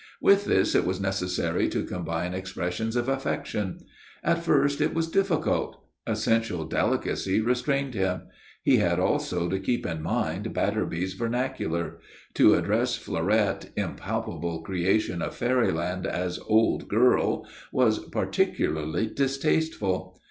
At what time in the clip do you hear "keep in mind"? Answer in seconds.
9.59-10.55